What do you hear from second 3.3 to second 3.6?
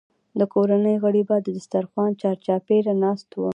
وو.